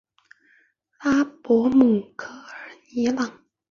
[1.03, 3.43] 拉博姆科尔尼朗。